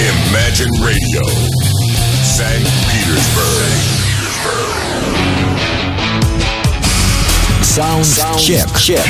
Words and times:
Imagine 0.00 0.70
Radio, 0.80 1.22
St. 2.22 2.64
Petersburg. 2.90 3.96
Саундчек. 7.62 8.78
Чек. 8.78 9.06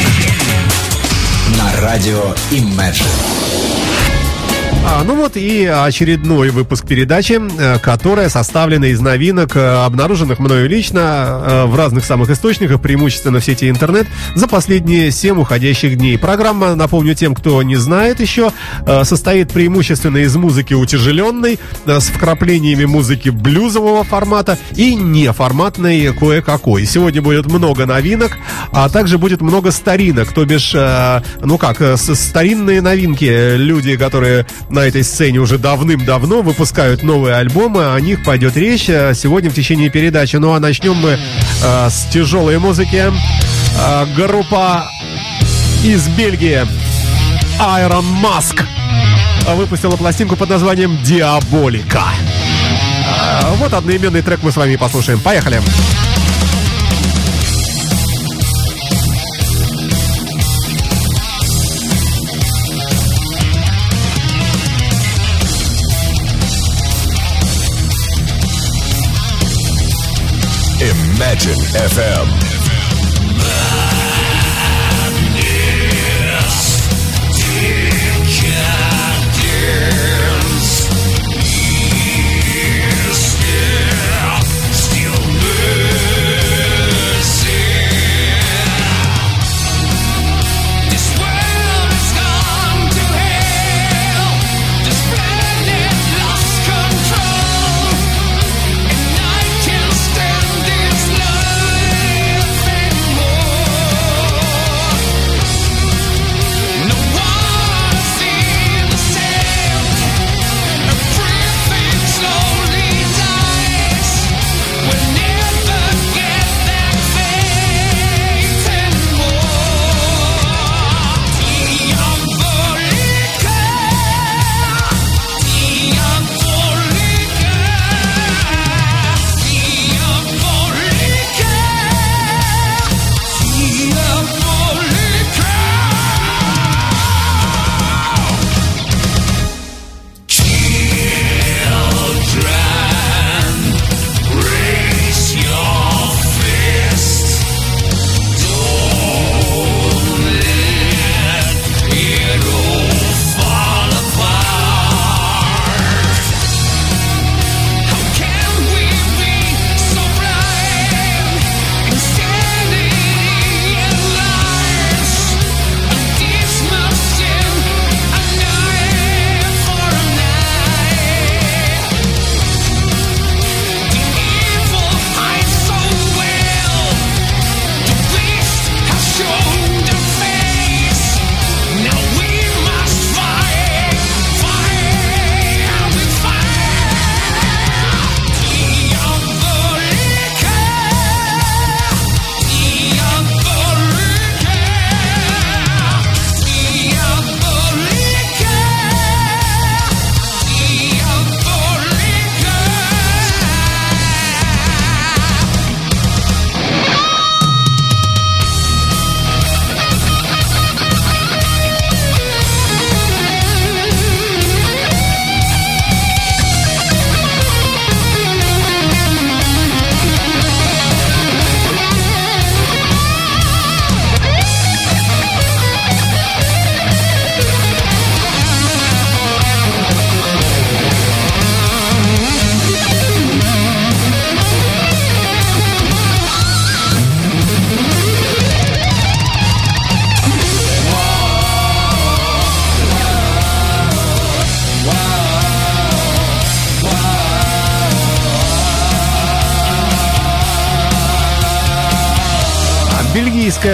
На 1.57 1.81
радио 1.81 2.35
Imagine. 2.51 4.20
А, 4.84 5.04
ну 5.04 5.16
вот 5.16 5.38
и 5.38 5.66
очередной 5.66 6.50
выпуск 6.50 6.88
передачи, 6.88 7.40
э, 7.40 7.78
которая 7.78 8.30
составлена 8.30 8.88
из 8.88 9.00
новинок, 9.00 9.56
э, 9.56 9.86
обнаруженных 9.86 10.40
мною 10.40 10.68
лично 10.68 11.00
э, 11.00 11.66
в 11.66 11.76
разных 11.76 12.04
самых 12.04 12.32
источниках, 12.32 12.82
преимущественно 12.82 13.40
в 13.40 13.46
сети 13.46 13.70
интернет, 13.70 14.08
за 14.34 14.48
последние 14.48 15.12
7 15.12 15.40
уходящих 15.40 15.98
дней. 15.98 16.18
Программа, 16.18 16.74
напомню 16.74 17.14
тем, 17.14 17.36
кто 17.36 17.62
не 17.62 17.76
знает 17.76 18.20
еще, 18.20 18.52
состоит 19.04 19.52
преимущественно 19.52 20.18
из 20.18 20.36
музыки 20.36 20.74
утяжеленной, 20.74 21.60
с 21.86 22.06
вкраплениями 22.06 22.86
музыки 22.86 23.30
блюзового 23.30 24.04
формата 24.04 24.58
и 24.76 24.96
неформатной 24.96 26.12
кое-какой. 26.14 26.86
Сегодня 26.86 27.22
будет 27.22 27.46
много 27.46 27.86
новинок, 27.86 28.38
а 28.72 28.90
также 28.90 29.18
будет 29.18 29.42
много 29.42 29.72
старинок, 29.72 30.34
то 30.34 30.46
бишь, 30.46 30.74
ну 30.74 31.58
как, 31.58 31.98
старинные 31.98 32.82
новинки, 32.82 33.56
люди, 33.56 33.96
которые 33.96 34.46
на 34.72 34.80
этой 34.80 35.04
сцене 35.04 35.40
уже 35.40 35.58
давным-давно 35.58 36.42
выпускают 36.42 37.04
новые 37.04 37.36
альбомы, 37.36 37.94
о 37.94 38.00
них 38.00 38.24
пойдет 38.24 38.56
речь 38.58 38.90
э, 38.90 39.14
сегодня 39.14 39.50
в 39.50 39.54
течение 39.54 39.90
передачи. 39.90 40.38
Ну 40.38 40.54
а 40.54 40.60
начнем 40.60 40.96
мы 40.96 41.18
э, 41.64 41.90
с 41.90 42.08
тяжелой 42.12 42.58
музыки. 42.60 43.12
Э, 43.80 44.06
группа 44.16 44.90
из 45.84 46.08
Бельгии 46.10 46.62
Iron 47.60 48.06
Mask 48.22 48.64
выпустила 49.56 49.96
пластинку 49.96 50.36
под 50.36 50.50
названием 50.50 50.98
Диаболика. 51.04 52.04
Э, 53.06 53.54
вот 53.58 53.74
одноименный 53.74 54.22
трек 54.22 54.40
мы 54.44 54.52
с 54.52 54.58
вами 54.58 54.76
послушаем. 54.76 55.20
Поехали! 55.20 55.56
Поехали! 55.56 56.21
Imagine 71.22 71.54
FM. 71.76 72.61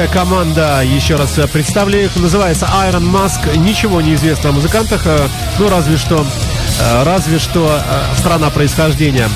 Бельгийская 0.07 0.25
команда, 0.25 0.83
еще 0.83 1.15
раз 1.15 1.39
представлю 1.51 2.03
их, 2.03 2.15
называется 2.15 2.67
Iron 2.87 3.11
Mask. 3.11 3.57
Ничего 3.57 4.01
не 4.01 4.15
известно 4.15 4.49
о 4.49 4.53
музыкантах, 4.53 5.01
э, 5.05 5.27
ну 5.59 5.69
разве 5.69 5.97
что, 5.97 6.25
э, 6.79 7.03
разве 7.03 7.39
что 7.39 7.79
э, 7.79 8.17
страна 8.17 8.49
происхождения. 8.49 9.29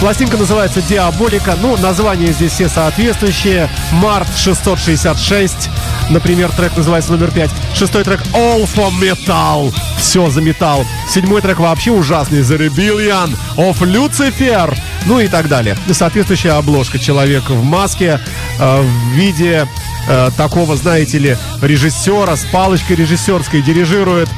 Пластинка 0.00 0.36
называется 0.36 0.82
Диаболика. 0.82 1.56
Ну, 1.60 1.76
названия 1.78 2.32
здесь 2.32 2.52
все 2.52 2.68
соответствующие. 2.68 3.70
Март 3.92 4.28
666. 4.36 5.70
Например, 6.10 6.50
трек 6.50 6.76
называется 6.76 7.12
номер 7.12 7.30
5. 7.30 7.50
Шестой 7.74 8.04
трек 8.04 8.20
All 8.34 8.68
for 8.72 8.90
Metal. 9.00 9.74
Все 9.98 10.28
за 10.28 10.42
металл. 10.42 10.84
Седьмой 11.08 11.40
трек 11.40 11.58
вообще 11.58 11.92
ужасный. 11.92 12.40
The 12.40 12.68
Rebellion 12.68 13.34
of 13.56 13.78
Lucifer. 13.80 14.76
Ну 15.06 15.18
и 15.18 15.28
так 15.28 15.48
далее. 15.48 15.76
Соответствующая 15.90 16.52
обложка. 16.52 16.98
Человек 16.98 17.48
в 17.48 17.62
маске 17.64 18.20
э, 18.58 18.80
в 18.82 19.12
виде 19.12 19.66
э, 20.08 20.30
такого, 20.36 20.76
знаете 20.76 21.18
ли, 21.18 21.36
режиссера 21.62 22.36
с 22.36 22.44
палочкой 22.44 22.96
режиссерской 22.96 23.62
дирижирует 23.62 24.28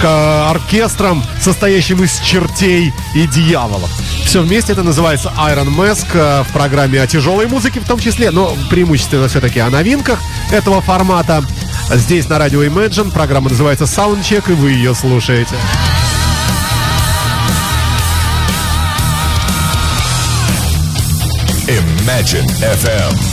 к 0.00 0.50
оркестром, 0.50 1.24
состоящим 1.40 2.02
из 2.04 2.18
чертей 2.20 2.92
и 3.14 3.26
дьяволов. 3.26 3.90
Все 4.24 4.42
вместе 4.42 4.72
это 4.72 4.82
называется 4.82 5.32
Iron 5.38 5.74
Mask 5.74 6.06
э, 6.14 6.42
в 6.42 6.52
программе 6.52 7.00
о 7.00 7.06
тяжелой 7.06 7.46
музыке 7.46 7.80
в 7.80 7.86
том 7.86 7.98
числе, 7.98 8.30
но 8.30 8.56
преимущественно 8.70 9.28
все-таки 9.28 9.60
о 9.60 9.70
новинках 9.70 10.20
этого 10.52 10.80
формата. 10.80 11.44
Здесь 11.90 12.28
на 12.28 12.38
радио 12.38 12.62
Imagine 12.64 13.10
программа 13.10 13.48
называется 13.48 13.84
Soundcheck, 13.84 14.50
и 14.50 14.54
вы 14.54 14.72
ее 14.72 14.94
слушаете. 14.94 15.54
Imagine 21.68 22.48
FM. 22.60 23.27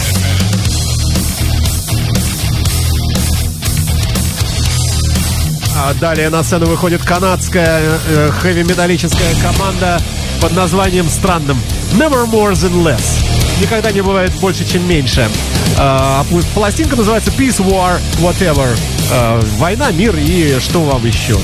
А 5.78 5.94
далее 5.94 6.30
на 6.30 6.42
сцену 6.44 6.68
выходит 6.68 7.04
канадская 7.04 8.00
э, 8.08 8.32
хэви-металлическая 8.32 9.36
команда 9.42 10.02
под 10.42 10.54
названием 10.54 11.10
странным 11.10 11.58
Never 11.94 12.26
More 12.26 12.54
Than 12.54 12.84
Less. 12.84 13.22
Никогда 13.62 13.92
не 13.92 14.02
бывает 14.02 14.32
больше, 14.40 14.66
чем 14.66 14.88
меньше. 14.88 15.30
Э, 15.78 16.24
пластинка 16.54 16.96
называется 16.96 17.30
Peace, 17.32 17.60
War, 17.60 18.00
Whatever. 18.20 18.68
Э, 19.12 19.42
война, 19.58 19.92
мир 19.92 20.16
и 20.16 20.60
что 20.60 20.82
вам 20.82 21.06
еще. 21.06 21.38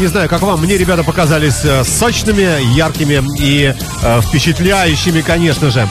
Не 0.00 0.06
знаю, 0.06 0.30
как 0.30 0.40
вам, 0.40 0.62
мне 0.62 0.78
ребята 0.78 1.04
показались 1.04 1.62
э, 1.62 1.84
сочными, 1.84 2.74
яркими 2.74 3.22
и 3.38 3.74
э, 4.02 4.20
впечатляющими, 4.22 5.20
конечно 5.20 5.70
же. 5.70 5.86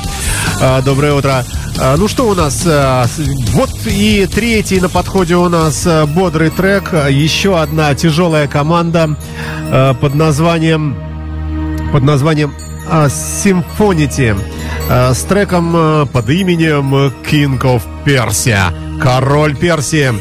Э, 0.59 0.81
доброе 0.81 1.13
утро. 1.13 1.45
Э, 1.79 1.95
ну 1.95 2.07
что 2.07 2.27
у 2.27 2.33
нас? 2.33 2.63
Э, 2.65 3.05
вот 3.53 3.69
и 3.85 4.25
третий 4.25 4.79
на 4.79 4.89
подходе 4.89 5.35
у 5.35 5.47
нас 5.47 5.85
э, 5.85 6.07
бодрый 6.07 6.49
трек. 6.49 6.91
Еще 7.09 7.59
одна 7.59 7.93
тяжелая 7.93 8.47
команда 8.47 9.15
э, 9.71 9.93
под 10.01 10.15
названием 10.15 10.97
под 11.91 12.01
названием 12.01 12.55
э, 12.89 13.09
Symphonity 13.09 14.35
э, 14.89 15.13
с 15.13 15.21
треком 15.23 15.75
э, 15.75 16.05
под 16.07 16.27
именем 16.29 16.95
King 17.29 17.59
of 17.59 17.83
Persia. 18.05 18.73
Король 18.99 19.55
Персии. 19.55 20.13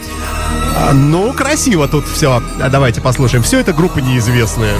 А, 0.80 0.92
ну, 0.92 1.32
красиво 1.32 1.88
тут 1.88 2.06
все. 2.06 2.40
Давайте 2.70 3.00
послушаем. 3.00 3.42
Все 3.42 3.58
это 3.58 3.72
группы 3.72 4.00
неизвестные. 4.00 4.74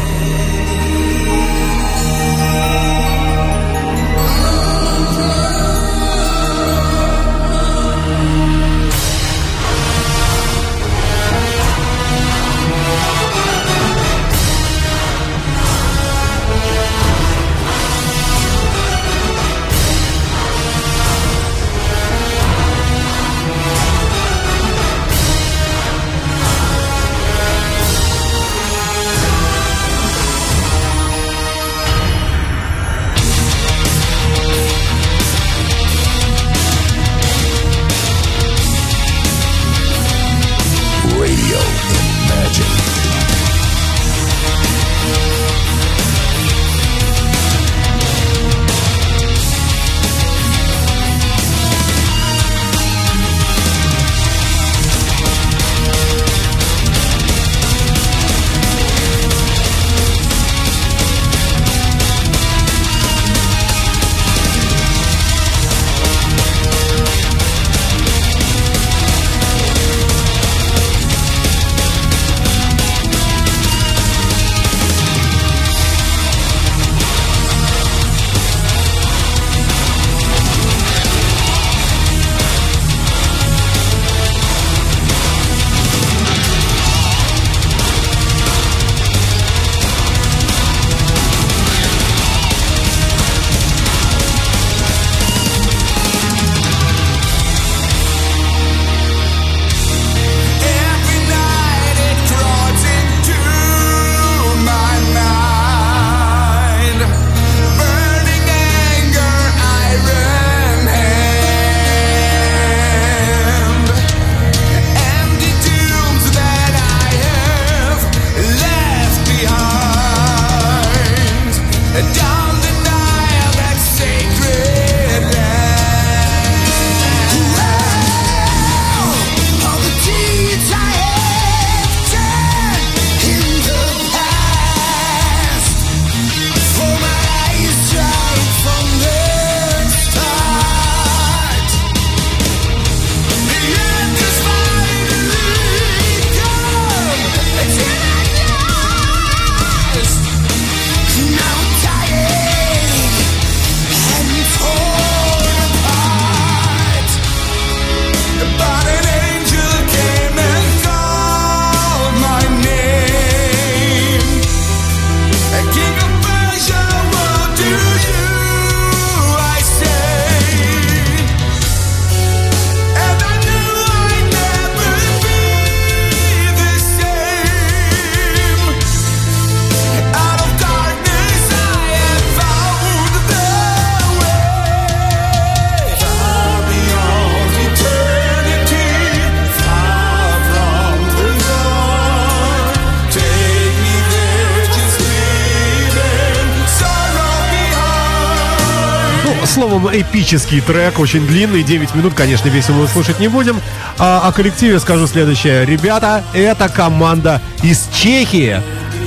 Эпический 200.18 200.60
трек, 200.60 200.98
очень 200.98 201.24
длинный, 201.26 201.62
9 201.62 201.94
минут, 201.94 202.12
конечно, 202.14 202.48
весь 202.48 202.68
его 202.68 202.88
слушать 202.88 203.20
не 203.20 203.28
будем. 203.28 203.60
А 203.98 204.26
о 204.26 204.32
коллективе 204.32 204.80
скажу 204.80 205.06
следующее. 205.06 205.64
Ребята, 205.64 206.24
это 206.34 206.68
команда 206.68 207.40
из 207.62 207.88
Чехии, 207.94 208.60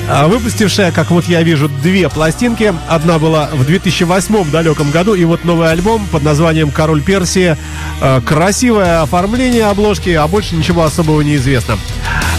а, 0.08 0.28
выпустившая, 0.28 0.94
как 0.94 1.12
вот 1.12 1.26
я 1.26 1.44
вижу, 1.44 1.68
две 1.68 2.08
пластинки. 2.08 2.74
Одна 2.88 3.20
была 3.20 3.50
в 3.52 3.66
2008 3.66 4.52
далеком 4.52 4.90
году, 4.90 5.14
и 5.14 5.26
вот 5.26 5.44
новый 5.44 5.70
альбом 5.70 6.08
под 6.10 6.24
названием 6.24 6.72
«Король 6.72 7.02
Персии». 7.02 7.58
А, 8.00 8.22
красивое 8.22 9.02
оформление 9.02 9.66
обложки, 9.66 10.12
а 10.12 10.26
больше 10.28 10.56
ничего 10.56 10.84
особого 10.84 11.20
не 11.22 11.36
известно. 11.36 11.78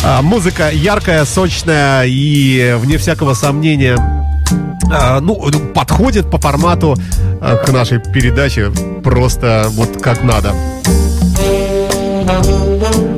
А, 0.02 0.22
музыка 0.22 0.70
яркая, 0.70 1.26
сочная 1.26 2.04
и, 2.06 2.74
вне 2.78 2.96
всякого 2.96 3.34
сомнения, 3.34 4.21
ну, 5.20 5.50
подходит 5.74 6.30
по 6.30 6.38
формату 6.38 6.96
а, 7.40 7.56
к 7.56 7.72
нашей 7.72 7.98
передаче 7.98 8.70
просто 9.02 9.66
вот 9.70 10.00
как 10.00 10.22
надо. 10.22 10.54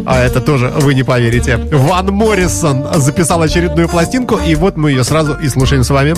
А 0.07 0.21
это 0.21 0.41
тоже 0.41 0.69
вы 0.69 0.95
не 0.95 1.03
поверите. 1.03 1.57
Ван 1.57 2.07
Моррисон 2.07 2.87
записал 2.97 3.43
очередную 3.43 3.89
пластинку, 3.89 4.37
и 4.37 4.55
вот 4.55 4.77
мы 4.77 4.91
ее 4.91 5.05
сразу 5.05 5.35
и 5.35 5.49
слушаем 5.49 5.83
с 5.85 5.91
вами. 5.91 6.15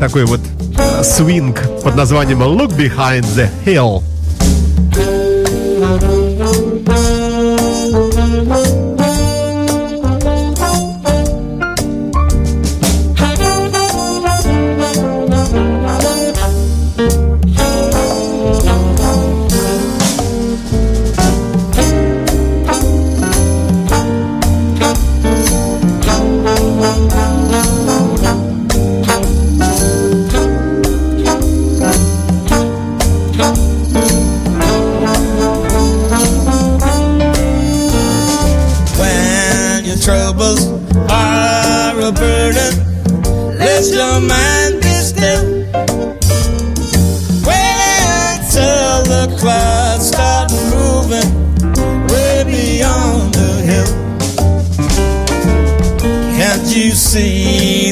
Такой 0.00 0.24
вот 0.24 0.40
э, 0.78 1.04
свинг 1.04 1.60
под 1.84 1.94
названием 1.94 2.42
Look 2.42 2.76
Behind 2.76 3.24
the 3.36 3.48
Hill. 3.64 4.02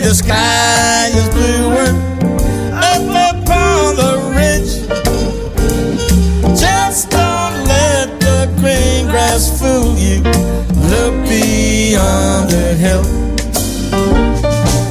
the 0.02 0.14
sky 0.14 1.08
is 1.08 1.28
bluer 1.28 1.90
up 2.72 3.02
upon 3.34 3.96
the 3.96 4.12
ridge. 4.34 4.72
Just 6.58 7.10
don't 7.10 7.64
let 7.64 8.20
the 8.20 8.46
green 8.60 9.06
grass 9.06 9.60
fool 9.60 9.96
you. 9.98 10.22
Look 10.88 11.14
beyond 11.28 12.50
the 12.50 12.74
hill. 12.84 13.04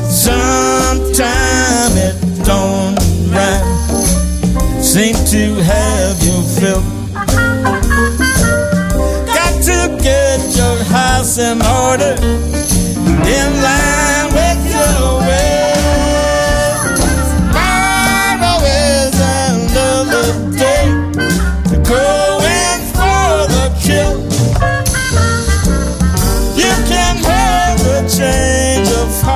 Sometime 0.10 1.94
it 1.98 2.18
don't 2.46 2.96
right. 3.34 3.66
Seem 4.82 5.16
to 5.26 5.62
have 5.64 6.24
your 6.24 6.44
fill. 6.44 7.00
in 11.40 11.62
order 11.62 12.16
in 13.26 13.62
line 13.64 13.99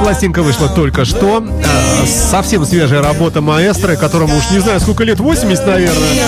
Пластинка 0.03 0.43
вышла 0.43 0.67
только 0.67 1.05
что. 1.05 1.41
Э, 1.41 2.05
совсем 2.05 2.65
свежая 2.65 3.01
работа 3.01 3.39
маэстро, 3.39 3.95
которому 3.95 4.35
уж 4.35 4.51
не 4.51 4.59
знаю 4.59 4.81
сколько 4.81 5.05
лет, 5.05 5.21
80, 5.21 5.65
наверное. 5.65 6.25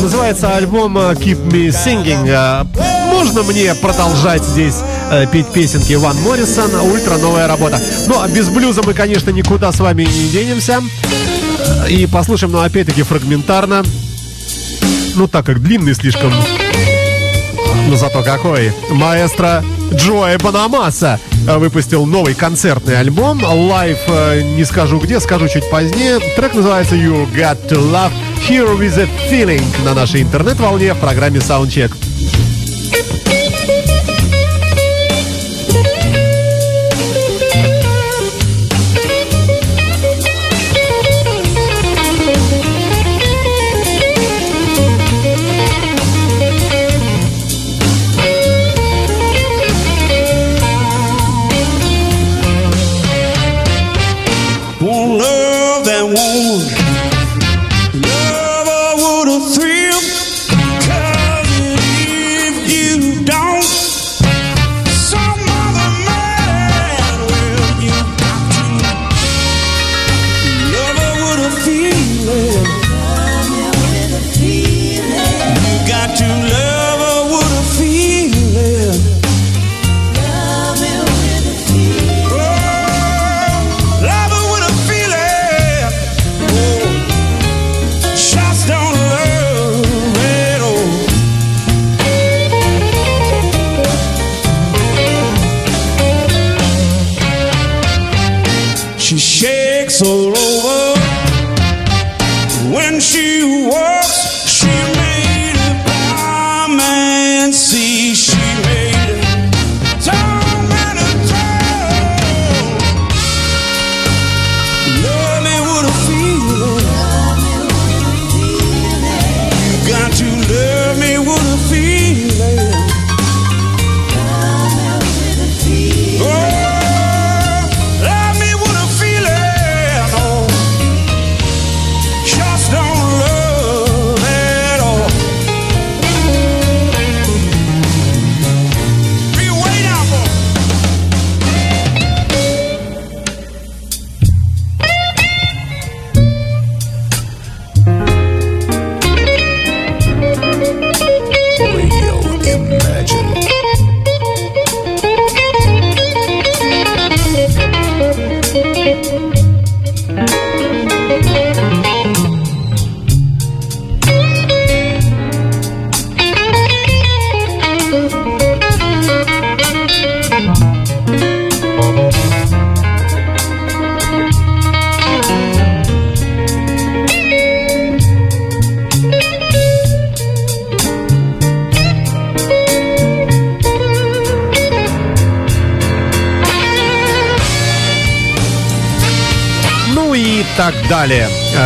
Называется 0.00 0.56
альбом 0.56 0.96
э, 0.96 1.12
Keep 1.12 1.48
Me 1.48 1.68
Singing. 1.68 2.26
Э, 2.26 2.64
можно 3.12 3.42
мне 3.42 3.74
продолжать 3.74 4.42
здесь 4.42 4.76
петь 5.32 5.48
песенки 5.48 5.92
Ван 5.92 6.16
Моррисон, 6.22 6.74
ультра 6.76 7.18
новая 7.18 7.46
работа. 7.46 7.78
Ну, 8.06 8.18
а 8.22 8.26
без 8.26 8.48
блюза 8.48 8.80
мы, 8.86 8.94
конечно, 8.94 9.28
никуда 9.28 9.70
с 9.70 9.80
вами 9.80 10.04
не 10.04 10.28
денемся. 10.30 10.80
И 11.90 12.06
послушаем, 12.06 12.52
но 12.52 12.62
опять-таки 12.62 13.02
фрагментарно. 13.02 13.82
Ну, 15.14 15.28
так 15.28 15.44
как 15.44 15.60
длинный 15.60 15.94
слишком. 15.94 16.32
Но 17.86 17.96
зато 17.96 18.22
какой. 18.22 18.72
Маэстро 18.90 19.62
Джоэ 19.92 20.38
Банамаса 20.38 21.18
выпустил 21.46 22.06
новый 22.06 22.34
концертный 22.34 22.98
альбом. 22.98 23.40
Live 23.40 23.98
э, 24.08 24.42
не 24.42 24.64
скажу 24.64 24.98
где, 24.98 25.20
скажу 25.20 25.48
чуть 25.48 25.68
позднее. 25.70 26.18
Трек 26.36 26.54
называется 26.54 26.94
You 26.94 27.26
Got 27.34 27.68
To 27.68 27.78
Love 27.92 28.12
Here 28.48 28.78
With 28.78 29.00
A 29.00 29.08
Feeling 29.30 29.64
на 29.84 29.94
нашей 29.94 30.22
интернет-волне 30.22 30.94
в 30.94 30.98
программе 30.98 31.38
Soundcheck. 31.38 31.92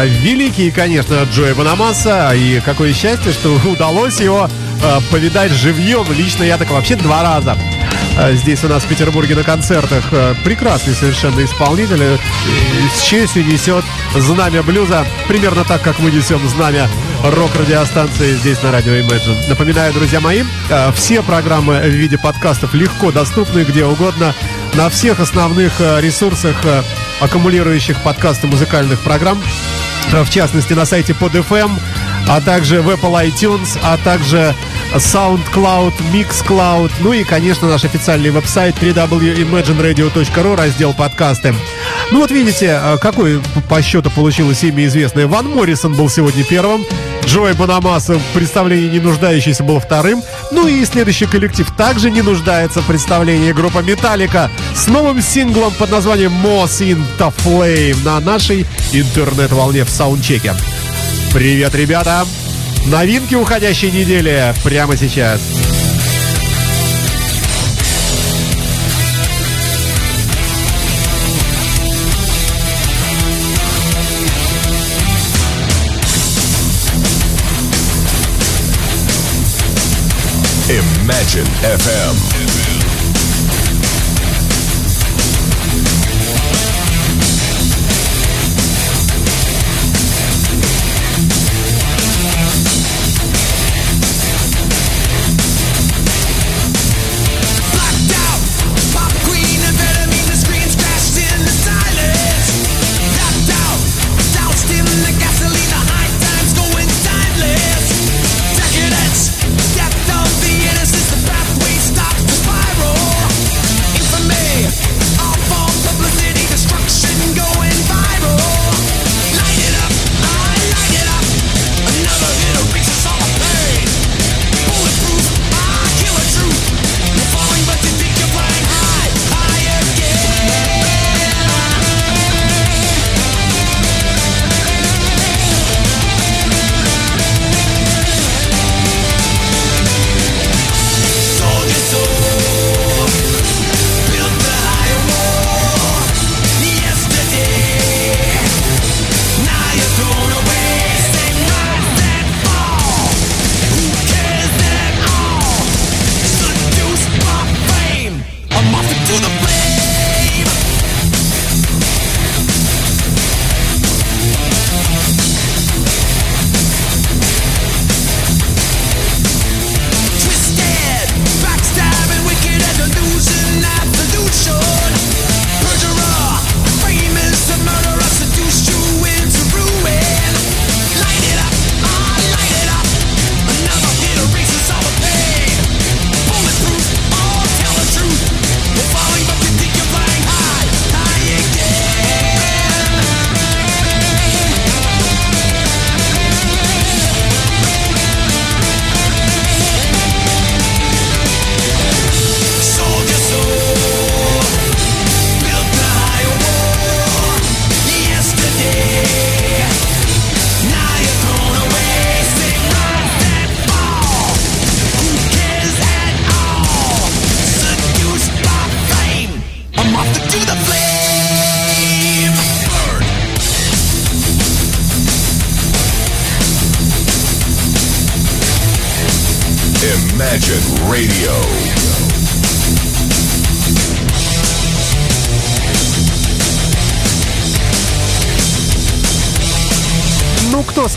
Великий, 0.07 0.71
конечно, 0.71 1.27
Джои 1.33 1.53
Банамаса. 1.53 2.33
И 2.35 2.61
какое 2.61 2.93
счастье, 2.93 3.33
что 3.33 3.51
удалось 3.65 4.21
его 4.21 4.49
а, 4.83 5.01
повидать 5.11 5.53
живьем. 5.53 6.07
Лично 6.13 6.43
я 6.45 6.59
так 6.59 6.71
вообще 6.71 6.97
два 6.97 7.23
раза. 7.23 7.57
а, 8.19 8.33
Здесь 8.33 8.63
у 8.65 8.69
нас 8.69 8.83
в 8.85 8.89
Петербурге 8.89 9.35
на 9.35 9.43
концертах 9.43 10.05
А, 10.13 10.35
прекрасный 10.45 10.95
совершенно 10.95 11.45
исполнитель. 11.45 12.03
э, 12.03 12.17
С 12.97 13.03
честью 13.03 13.45
несет 13.47 13.85
знамя 14.17 14.63
блюза. 14.63 15.07
Примерно 15.29 15.65
так, 15.65 15.83
как 15.83 15.99
мы 15.99 16.11
несем 16.11 16.41
знамя 16.49 16.89
рок-радиостанции 17.23 18.35
здесь 18.37 18.63
на 18.63 18.71
радио 18.73 18.93
Imagine. 18.93 19.49
Напоминаю, 19.49 19.93
друзья 19.95 20.21
мои, 20.21 20.43
все 20.95 21.23
программы 21.23 21.79
в 21.81 21.89
виде 21.89 22.19
подкастов 22.19 22.75
легко 22.75 23.11
доступны 23.13 23.61
где 23.65 23.85
угодно 23.87 24.35
на 24.75 24.91
всех 24.91 25.21
основных 25.21 25.81
ресурсах 25.81 26.57
аккумулирующих 27.21 28.03
подкасты 28.03 28.47
музыкальных 28.47 29.01
программ, 29.01 29.41
в 30.13 30.31
частности 30.31 30.73
на 30.73 30.85
сайте 30.85 31.13
PodFM, 31.13 31.71
а 32.29 32.41
также 32.41 32.81
в 32.81 32.91
Apple 32.91 33.29
iTunes, 33.29 33.79
а 33.83 33.97
также 33.99 34.55
SoundCloud, 34.95 35.93
Mixcloud, 36.13 36.91
ну 37.01 37.13
и, 37.13 37.25
конечно, 37.25 37.69
наш 37.69 37.85
официальный 37.85 38.31
веб-сайт 38.31 38.77
www.imagineradio.ru, 38.81 40.57
раздел 40.57 40.95
подкасты. 40.95 41.55
Ну 42.11 42.21
вот 42.21 42.31
видите, 42.31 42.79
э, 42.81 42.99
какой 42.99 43.41
по 43.69 43.83
счету 43.83 44.11
получилось 44.11 44.63
имя 44.63 44.87
известное. 44.87 45.27
Ван 45.27 45.49
Моррисон 45.49 45.95
был 45.95 46.09
сегодня 46.09 46.45
первым, 46.45 46.85
Джой 47.25 47.55
Банамаса 47.55 48.19
в 48.19 48.25
представлении 48.35 48.89
не 48.89 49.01
нуждающийся 49.01 49.65
был 49.65 49.81
вторым. 49.81 50.23
Ну 50.55 50.69
и 50.69 50.85
следующий 50.85 51.27
коллектив 51.27 51.69
также 51.77 52.13
не 52.13 52.23
нуждается 52.23 52.81
в 52.81 52.87
представлении 52.87 53.51
группа 53.51 53.81
Металлика 53.81 54.53
с 54.73 54.87
новым 54.87 55.21
синглом 55.21 55.73
под 55.75 55.91
названием 55.91 56.33
Moss 56.33 56.79
in 56.81 57.03
the 57.19 57.35
Flame 57.45 58.05
на 58.05 58.21
нашей 58.21 58.65
интернет-волне 58.93 59.85
в 59.85 59.91
саундчеке. 59.91 60.55
Привет, 61.33 61.75
ребята! 61.75 62.25
Новинки 62.87 63.35
уходящей 63.35 63.91
недели 63.91 64.55
прямо 64.63 64.97
сейчас. 64.97 65.41
Imagine 81.05 81.45
FM. 81.61 82.74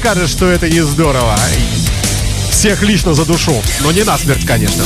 Скажет, 0.08 0.30
что 0.30 0.50
это 0.50 0.70
не 0.70 0.80
здорово? 0.80 1.36
Всех 2.50 2.82
лично 2.82 3.14
за 3.14 3.26
душу. 3.26 3.62
Но 3.82 3.92
не 3.92 4.04
насмерть, 4.04 4.46
конечно. 4.46 4.86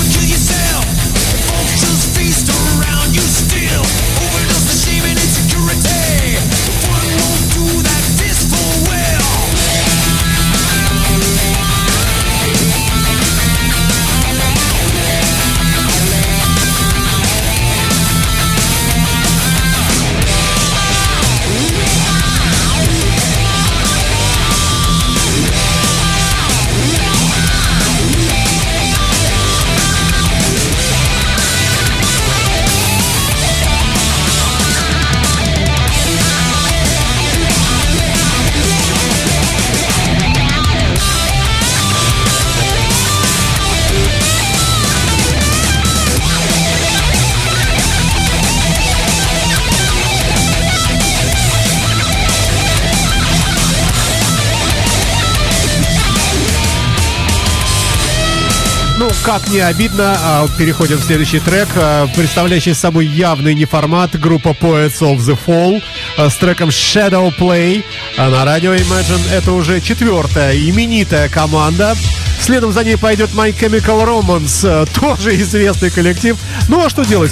Как 59.31 59.47
не 59.47 59.61
обидно, 59.61 60.17
а, 60.19 60.47
переходим 60.57 60.97
в 60.97 61.05
следующий 61.05 61.39
трек, 61.39 61.69
а, 61.77 62.05
представляющий 62.07 62.73
собой 62.73 63.05
явный 63.05 63.53
неформат 63.53 64.19
группа 64.19 64.49
Poets 64.49 64.99
of 64.99 65.19
the 65.19 65.39
Fall 65.47 65.81
а, 66.17 66.29
с 66.29 66.35
треком 66.35 66.67
Shadow 66.67 67.33
Play. 67.39 67.81
А 68.17 68.29
на 68.29 68.43
радио 68.43 68.73
Imagine 68.75 69.31
это 69.31 69.53
уже 69.53 69.79
четвертая 69.79 70.53
именитая 70.57 71.29
команда. 71.29 71.95
Следом 72.41 72.73
за 72.73 72.83
ней 72.83 72.97
пойдет 72.97 73.29
My 73.29 73.57
Chemical 73.57 74.05
Romance, 74.05 74.65
а, 74.65 74.85
тоже 74.85 75.33
известный 75.39 75.91
коллектив. 75.91 76.37
Ну 76.67 76.83
а 76.85 76.89
что 76.89 77.05
делать? 77.05 77.31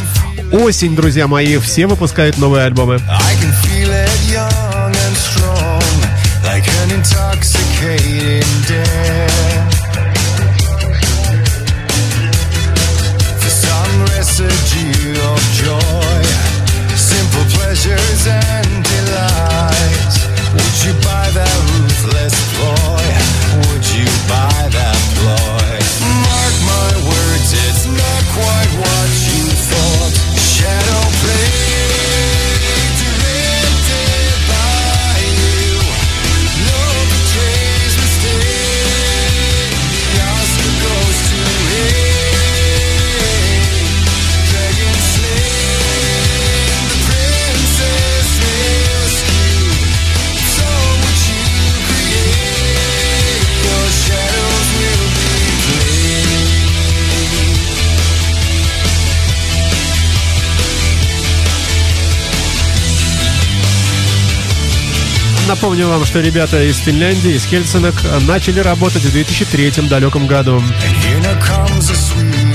Осень, 0.54 0.96
друзья 0.96 1.28
мои, 1.28 1.58
все 1.58 1.86
выпускают 1.86 2.38
новые 2.38 2.64
альбомы. 2.64 2.96
I 2.96 3.36
can 3.42 3.54
feel 3.62 3.92
it 3.92 4.10
young 4.32 4.38
Напомню 65.69 65.88
вам, 65.88 66.03
что 66.03 66.19
ребята 66.19 66.63
из 66.63 66.79
Финляндии, 66.79 67.36
из 67.36 67.45
Хельсинок, 67.45 67.93
начали 68.25 68.60
работать 68.60 69.03
в 69.03 69.12
2003 69.12 69.88
далеком 69.88 70.25
году. 70.25 70.58
And 70.58 70.95
here 70.95 71.39
comes 71.39 71.91
a 71.91 71.93
sweet 71.93 72.49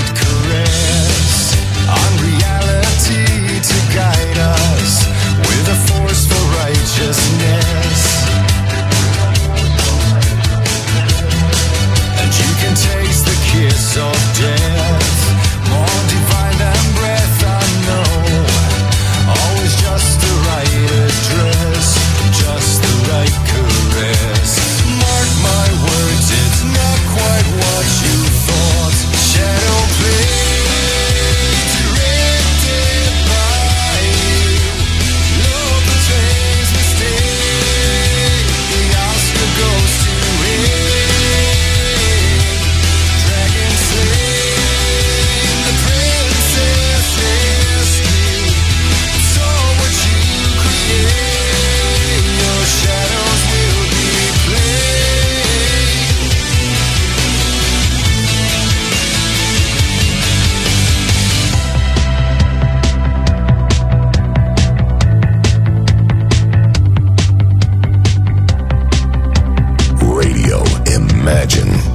blame. 71.24 71.90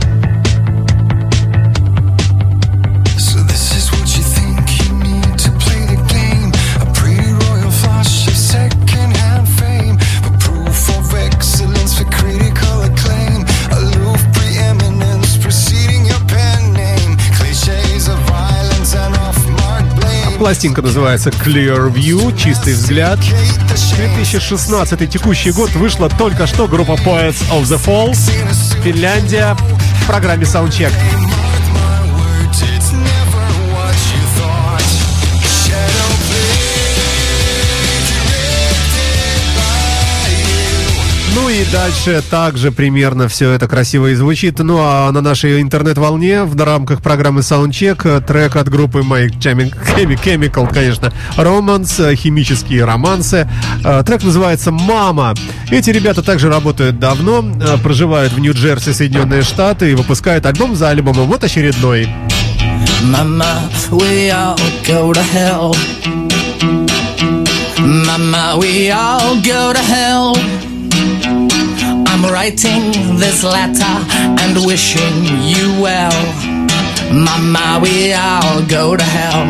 Пластинка 20.46 20.84
называется 20.84 21.32
Clear 21.32 21.92
View, 21.92 22.38
чистый 22.38 22.74
взгляд. 22.74 23.18
2016 24.01 25.11
текущий 25.11 25.51
год 25.51 25.73
вышла 25.73 26.09
только 26.09 26.47
что 26.47 26.67
группа 26.67 26.93
Poets 26.93 27.47
of 27.51 27.65
the 27.65 27.79
Fall, 27.79 28.15
Финляндия, 28.83 29.55
в 29.55 30.07
программе 30.07 30.45
Soundcheck. 30.45 30.93
Дальше 41.73 42.23
также 42.31 42.73
примерно 42.73 43.29
все 43.29 43.51
это 43.53 43.69
красиво 43.69 44.09
и 44.09 44.15
звучит. 44.15 44.59
Ну 44.59 44.79
а 44.81 45.11
на 45.13 45.21
нашей 45.21 45.61
интернет-волне 45.61 46.45
в 46.45 46.61
рамках 46.63 47.03
программы 47.03 47.41
Soundcheck 47.41 48.25
трек 48.27 48.57
от 48.57 48.69
группы 48.69 49.01
My 49.01 49.29
Chemi- 49.29 49.73
Chemi- 49.97 50.21
Chemical, 50.23 50.73
конечно, 50.73 51.13
Romance, 51.37 52.13
э, 52.13 52.15
химические 52.17 52.85
романсы. 52.85 53.49
Э, 53.85 54.03
Трек 54.05 54.23
называется 54.25 54.71
«Мама». 54.73 55.35
Эти 55.71 55.91
ребята 55.91 56.23
также 56.23 56.49
работают 56.49 56.99
давно, 56.99 57.45
э, 57.61 57.77
проживают 57.79 58.33
в 58.33 58.41
Нью-Джерси, 58.41 58.93
Соединенные 58.93 59.43
Штаты 59.43 59.93
и 59.93 59.95
выпускают 59.95 60.47
альбом 60.47 60.75
за 60.75 60.89
альбомом. 60.91 61.27
Вот 61.29 61.45
очередной. 61.45 62.09
Mama, 63.03 63.63
we 63.91 64.31
all 64.31 64.59
go 64.85 65.13
to 65.13 65.23
hell. 65.33 65.75
Mama, 67.79 68.59
we 68.59 68.91
all 68.91 69.41
go 69.43 69.73
to 69.73 69.81
hell. 69.83 70.37
I'm 72.23 72.31
writing 72.35 73.17
this 73.17 73.43
letter 73.43 73.97
and 74.13 74.67
wishing 74.67 75.25
you 75.41 75.81
well. 75.81 76.13
Mama, 77.11 77.81
we 77.83 78.13
all 78.13 78.63
go 78.67 78.95
to 78.95 79.03
hell. 79.03 79.47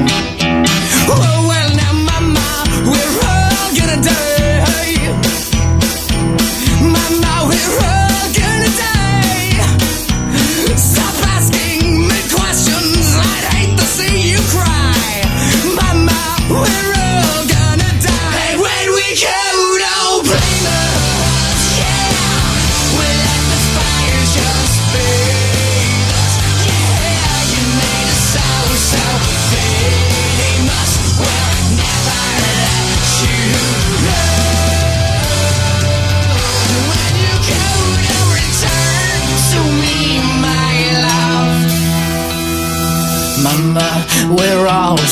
Oh, 1.11 1.46
well, 1.48 1.76
now, 1.76 1.92
Mama, 1.92 2.64
we're 2.87 3.19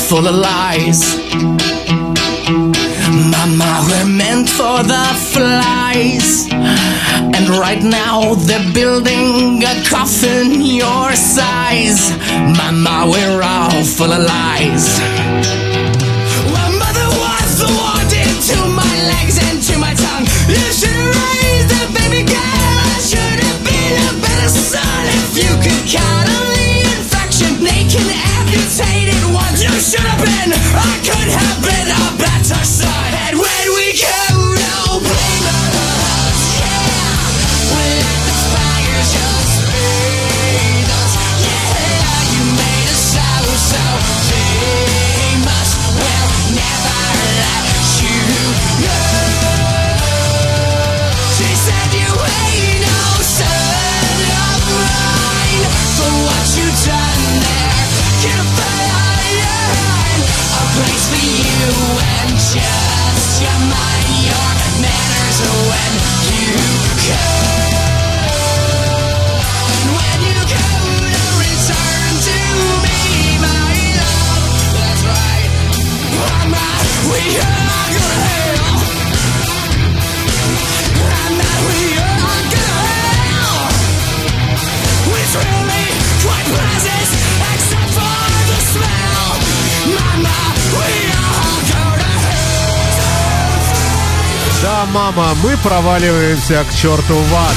full 0.08 0.26
of 0.26 0.34
lies. 0.34 1.18
Mama, 3.30 3.86
we're 3.88 4.06
meant 4.06 4.48
for 4.48 4.82
the 4.82 5.04
flies. 5.34 6.48
And 6.50 7.48
right 7.50 7.82
now 7.82 8.34
they're 8.34 8.72
building 8.72 9.62
a 9.64 9.84
coffin 9.84 10.62
your 10.62 11.12
size. 11.12 12.10
Mama, 12.56 13.10
we're 13.12 13.42
all 13.42 13.84
full 13.84 14.10
of 14.10 14.22
lies. 14.24 15.57
Should 29.80 30.00
have 30.00 30.18
been. 30.18 30.52
I 30.52 30.98
could 31.06 31.30
have 31.30 31.62
been 31.62 31.86
a 31.86 32.18
better 32.18 32.64
son. 32.64 33.14
And 33.28 33.38
when 33.38 33.66
we 33.76 33.92
go, 33.94 34.17
your 63.40 63.60
mind, 63.70 64.08
your 64.26 64.50
manners 64.82 65.38
when 65.70 65.92
you 66.34 66.52
go. 67.06 67.26
When 69.96 70.18
you 70.26 70.38
to 70.50 71.22
return 71.38 72.10
to 72.26 72.38
me, 72.84 72.98
my 73.38 73.74
love, 74.00 74.44
that's 74.74 75.02
right. 75.06 75.50
Mama, 76.18 76.66
we 77.12 77.22
мама, 94.92 95.34
мы 95.42 95.56
проваливаемся 95.58 96.64
к 96.64 96.74
черту 96.74 97.14
в 97.14 97.34
ад. 97.34 97.54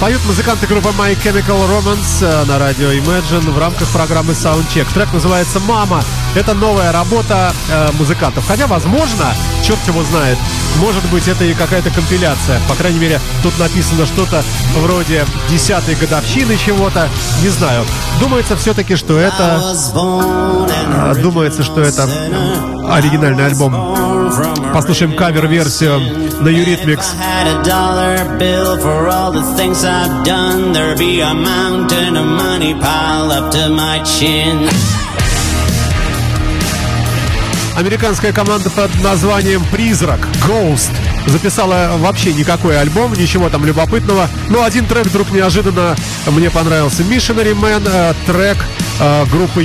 Поют 0.00 0.24
музыканты 0.26 0.66
группы 0.66 0.88
My 0.90 1.14
Chemical 1.16 1.68
Romance 1.68 2.22
э, 2.22 2.44
на 2.44 2.58
радио 2.58 2.90
Imagine 2.92 3.50
в 3.50 3.58
рамках 3.58 3.88
программы 3.88 4.32
Soundcheck. 4.32 4.92
Трек 4.92 5.12
называется 5.12 5.60
«Мама». 5.60 6.02
Это 6.36 6.52
новая 6.52 6.92
работа 6.92 7.50
э, 7.70 7.88
музыкантов. 7.98 8.46
Хотя, 8.46 8.66
возможно, 8.66 9.24
черт 9.64 9.78
его 9.86 10.02
знает, 10.02 10.36
может 10.80 11.02
быть, 11.10 11.26
это 11.28 11.44
и 11.44 11.54
какая-то 11.54 11.88
компиляция. 11.90 12.60
По 12.68 12.74
крайней 12.74 12.98
мере, 12.98 13.18
тут 13.42 13.58
написано 13.58 14.04
что-то 14.04 14.44
вроде 14.76 15.24
десятой 15.48 15.94
годовщины 15.94 16.58
чего-то. 16.58 17.08
Не 17.42 17.48
знаю. 17.48 17.86
Думается 18.20 18.54
все-таки, 18.54 18.96
что 18.96 19.18
это... 19.18 19.74
а, 19.94 21.14
Думается, 21.14 21.62
что 21.62 21.80
это 21.80 22.04
оригинальный 22.90 23.46
альбом. 23.46 23.96
Послушаем 24.74 25.14
кавер-версию 25.16 26.00
на 26.42 26.48
Eurythmics. 26.48 27.06
there'd 30.74 30.98
be 30.98 31.20
a 31.20 31.32
mountain 31.32 32.16
of 32.16 32.26
money 32.26 32.74
piled 32.74 33.32
up 33.32 33.50
to 33.52 33.70
my 33.70 34.02
chin. 34.04 34.68
Американская 37.76 38.32
команда 38.32 38.70
под 38.70 38.90
названием 39.02 39.62
«Призрак» 39.70 40.20
Ghost 40.48 40.90
записала 41.26 41.96
вообще 41.98 42.32
никакой 42.32 42.80
альбом, 42.80 43.12
ничего 43.12 43.50
там 43.50 43.66
любопытного. 43.66 44.28
Но 44.48 44.64
один 44.64 44.86
трек 44.86 45.06
вдруг 45.06 45.30
неожиданно 45.30 45.94
мне 46.26 46.48
понравился. 46.50 47.02
Missionary 47.02 47.54
Man, 47.54 47.86
э, 47.86 48.14
трек 48.26 48.56
э, 48.98 49.26
группы 49.30 49.62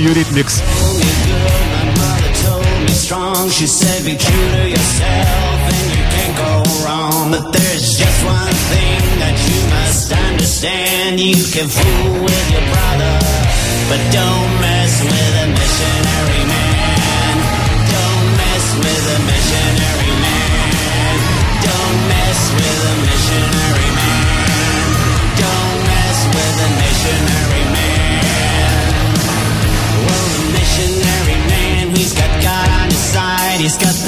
brother, 12.72 13.18
but 13.88 14.00
don't 14.12 14.60
mess 14.60 15.02
with 15.02 15.42
a 15.42 15.46
missionary 15.48 16.46
man. 16.46 16.61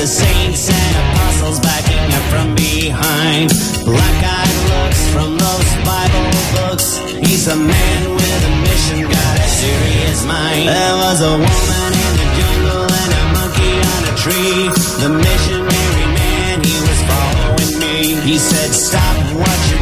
The 0.05 0.09
saints 0.09 0.69
and 0.69 0.97
apostles 1.01 1.59
backing 1.61 2.09
up 2.13 2.25
from 2.29 2.55
behind. 2.55 3.49
Black-eyed 3.89 4.59
looks 4.69 5.03
from 5.17 5.31
those 5.41 5.71
Bible 5.81 6.29
books. 6.53 7.01
He's 7.25 7.49
a 7.49 7.57
man 7.57 8.01
with 8.13 8.51
a 8.51 8.55
mission, 8.69 9.01
got 9.09 9.37
a 9.41 9.49
serious 9.49 10.21
mind. 10.27 10.69
There 10.69 10.97
was 11.05 11.19
a 11.25 11.35
woman 11.41 11.91
in 12.05 12.13
the 12.21 12.29
jungle 12.37 12.85
and 12.85 13.11
a 13.17 13.23
monkey 13.33 13.75
on 13.95 14.03
a 14.05 14.15
tree. 14.21 14.69
The 15.01 15.11
missionary 15.25 16.07
man, 16.21 16.55
he 16.69 16.77
was 16.85 17.01
following 17.09 17.73
me. 17.81 17.97
He 18.29 18.37
said, 18.37 18.77
stop 18.77 19.17
what 19.41 19.74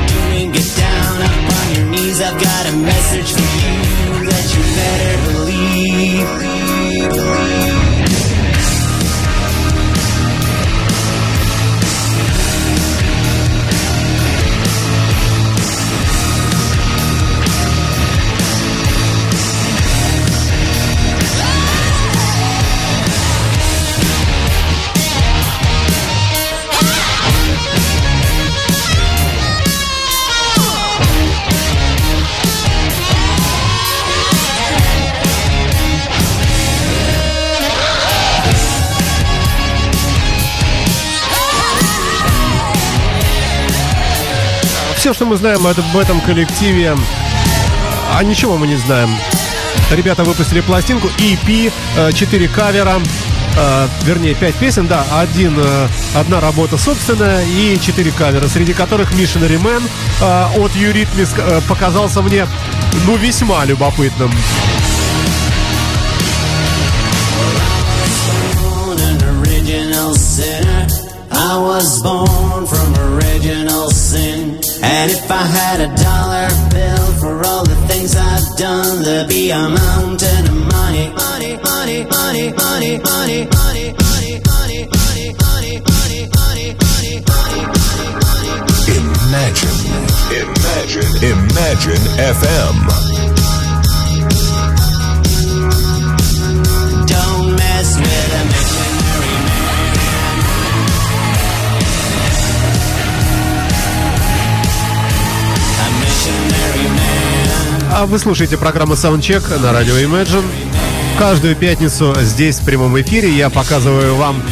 Все, 45.03 45.13
что 45.13 45.27
мы 45.27 45.37
знаем 45.37 45.67
об 45.67 45.97
этом 45.97 46.21
коллективе, 46.21 46.97
а 48.15 48.23
ничего 48.23 48.57
мы 48.57 48.69
не 48.69 48.77
знаем. 48.77 49.11
Ребята 49.91 50.23
выпустили 50.23 50.61
пластинку 50.61 51.09
EP, 51.19 51.73
4 52.13 52.49
кавера, 52.49 53.01
э, 53.57 53.89
вернее, 54.05 54.37
5 54.37 54.55
песен, 54.55 54.87
да, 54.87 55.05
один, 55.19 55.59
э, 55.59 55.89
одна 56.15 56.39
работа 56.39 56.79
собственная 56.79 57.45
и 57.45 57.81
4 57.81 58.13
кавера, 58.13 58.47
среди 58.47 58.75
которых 58.75 59.13
Missionary 59.15 59.61
Man 59.61 59.83
э, 60.21 60.61
от 60.65 60.71
э, 60.77 61.61
показался 61.67 62.23
мне, 62.23 62.47
ну, 63.05 63.17
весьма 63.17 63.65
любопытным. 63.65 64.31
I 71.35 71.57
was 71.59 72.01
born. 72.03 72.12
And 75.03 75.11
if 75.11 75.29
I 75.29 75.43
had 75.43 75.81
a 75.81 75.91
dollar 75.97 76.49
bill 76.71 77.07
for 77.19 77.45
all 77.45 77.65
the 77.65 77.75
things 77.89 78.15
I've 78.15 78.57
done, 78.57 79.03
there'd 79.03 79.29
be 79.29 79.51
a 79.51 79.59
mountain 79.59 80.47
of 80.47 80.55
money, 80.71 81.11
money, 81.11 81.59
money, 81.59 82.05
money, 82.07 82.53
money, 82.55 82.99
money, 83.03 83.49
money, 83.51 83.51
money, 83.51 83.91
money, 83.99 84.39
money, 84.47 84.87
money, 84.87 85.35
money, 85.43 85.83
money, 85.83 86.71
money, 86.87 87.59
money. 87.83 88.53
Imagine. 89.27 89.79
Imagine. 90.39 91.11
Imagine 91.35 92.03
FM. 92.39 93.32
А 107.95 108.07
вы 108.07 108.19
слушаете 108.19 108.57
программу 108.57 108.95
Soundcheck 108.95 109.61
на 109.61 109.71
радио 109.71 109.93
Imagine. 109.93 110.47
Каждую 111.19 111.55
пятницу 111.55 112.17
здесь 112.23 112.59
в 112.59 112.65
прямом 112.65 112.99
эфире 112.99 113.31
я 113.31 113.51
показываю 113.51 114.15
вам 114.15 114.43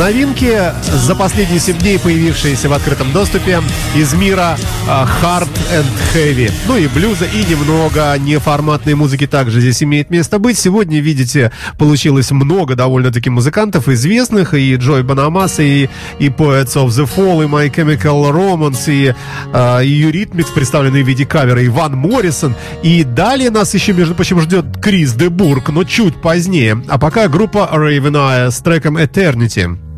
новинки 0.00 0.58
за 0.90 1.14
последние 1.14 1.60
7 1.60 1.76
дней, 1.76 1.98
появившиеся 1.98 2.70
в 2.70 2.72
открытом 2.72 3.12
доступе 3.12 3.60
из 3.94 4.14
мира 4.14 4.56
а, 4.88 5.06
Hard 5.20 5.50
and 5.74 5.84
Heavy. 6.14 6.50
Ну 6.66 6.78
и 6.78 6.88
блюза, 6.88 7.26
и 7.26 7.44
немного 7.44 8.16
неформатной 8.18 8.94
музыки 8.94 9.26
также 9.26 9.60
здесь 9.60 9.82
имеет 9.82 10.08
место 10.08 10.38
быть. 10.38 10.58
Сегодня, 10.58 11.00
видите, 11.00 11.52
получилось 11.76 12.30
много 12.30 12.76
довольно-таки 12.76 13.28
музыкантов 13.28 13.88
известных, 13.88 14.54
и 14.54 14.74
Джой 14.76 15.02
Банамас, 15.02 15.60
и, 15.60 15.90
и 16.18 16.28
Poets 16.28 16.76
of 16.76 16.86
the 16.86 17.06
Fall, 17.06 17.44
и 17.44 17.46
My 17.46 17.70
Chemical 17.70 18.32
Romance, 18.32 18.90
и, 18.90 19.14
а, 19.52 19.80
и 19.80 20.02
Eurythmics, 20.02 20.54
представленные 20.54 21.04
в 21.04 21.06
виде 21.06 21.26
кавера, 21.26 21.60
и 21.60 21.68
Ван 21.68 21.94
Моррисон. 21.94 22.54
И 22.82 23.04
далее 23.04 23.50
нас 23.50 23.74
еще, 23.74 23.92
между 23.92 24.14
прочим, 24.14 24.40
ждет 24.40 24.64
Крис 24.80 25.12
де 25.12 25.28
Бург, 25.28 25.68
но 25.68 25.84
чуть 25.84 26.22
позднее. 26.22 26.82
А 26.88 26.96
пока 26.96 27.28
группа 27.28 27.68
Raven 27.70 28.12
Eye 28.12 28.50
с 28.50 28.60
треком 28.60 28.96
Eternity. 28.96 29.89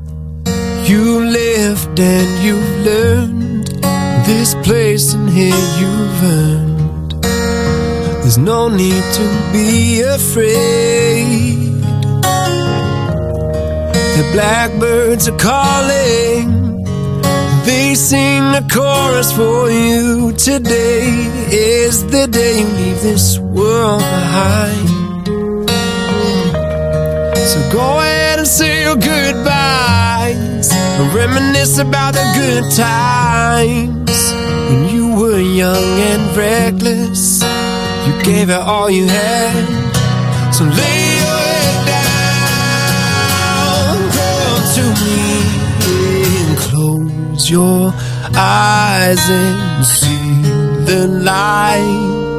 You 0.85 1.21
lived 1.21 2.01
and 2.01 2.45
you've 2.45 2.87
learned 2.87 3.67
this 4.27 4.55
place 4.67 5.15
and 5.15 5.31
here 5.31 5.65
you've 5.79 6.23
earned. 6.25 7.23
There's 8.23 8.37
no 8.37 8.69
need 8.69 9.05
to 9.19 9.51
be 9.53 10.01
afraid. 10.01 11.81
The 14.17 14.31
blackbirds 14.33 15.29
are 15.29 15.39
calling. 15.39 16.83
They 17.65 17.95
sing 17.95 18.43
a 18.55 18.67
chorus 18.69 19.31
for 19.33 19.71
you. 19.71 20.33
Today 20.33 21.07
is 21.51 22.05
the 22.07 22.27
day 22.27 22.61
you 22.61 22.67
leave 22.67 23.03
this 23.03 23.39
world 23.39 24.01
behind. 24.01 24.89
So 27.53 27.71
go 27.73 28.01
ahead 28.01 28.41
and 28.41 28.49
say 28.49 28.83
your 28.83 28.97
goodbyes 28.97 29.53
and 29.53 29.62
reminisce 31.13 31.79
about 31.79 32.15
the 32.15 32.25
good 32.35 32.73
times 32.73 34.33
when 34.69 34.89
you 34.89 35.15
were 35.15 35.39
young 35.39 36.01
and 36.11 36.37
reckless. 36.37 37.43
You 38.07 38.13
gave 38.23 38.49
it 38.51 38.57
all 38.57 38.91
you 38.91 39.07
had. 39.07 39.65
So 40.55 40.65
lay 40.65 41.19
your 41.23 41.43
head 41.53 41.87
down, 41.95 43.31
come 44.17 44.65
to 44.77 44.85
me 45.05 45.23
and 46.47 46.59
close 46.59 47.51
your 47.51 47.93
eyes 48.35 49.21
and 49.29 49.85
see 49.85 50.43
the 50.87 51.07
light. 51.07 52.32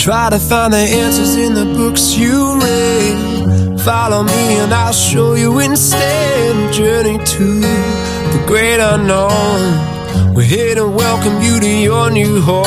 Try 0.00 0.30
to 0.30 0.38
find 0.38 0.72
the 0.72 0.78
answers 0.78 1.36
in 1.36 1.52
the 1.52 1.66
books 1.76 2.16
you 2.16 2.58
read. 2.58 3.78
Follow 3.82 4.22
me 4.22 4.56
and 4.56 4.72
I'll 4.72 4.94
show 4.94 5.34
you 5.34 5.58
instead. 5.58 6.72
Journey 6.72 7.18
to 7.18 7.60
the 7.60 8.44
great 8.46 8.80
unknown. 8.80 10.34
We're 10.34 10.44
here 10.44 10.74
to 10.76 10.88
welcome 10.88 11.42
you 11.42 11.60
to 11.60 11.68
your 11.68 12.10
new 12.10 12.40
home. 12.40 12.64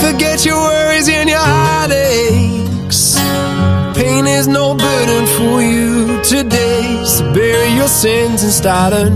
Forget 0.00 0.46
your 0.46 0.56
worries 0.56 1.10
and 1.10 1.28
your 1.28 1.38
heartaches. 1.38 3.14
Pain 3.94 4.26
is 4.26 4.48
no 4.48 4.74
burden 4.74 5.26
for 5.26 5.60
you 5.60 6.22
today. 6.22 7.04
So 7.04 7.34
bury 7.34 7.68
your 7.74 7.88
sins 7.88 8.42
and 8.42 8.50
start 8.50 8.94
a 8.94 9.10